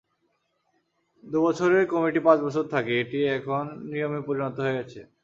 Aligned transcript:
দুবছরের 1.23 1.83
committee 1.91 2.19
পাঁচ 2.27 2.37
বছর 2.45 2.65
থাকে, 2.73 2.93
এটি 3.01 3.19
এখন 3.37 3.63
নিয়মে 3.91 4.19
পরিণত 4.27 4.55
হয়ে 4.59 4.77
গেছে। 4.77 4.99